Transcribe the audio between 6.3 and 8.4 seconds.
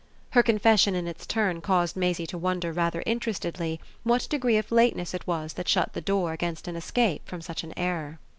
against an escape from such an error.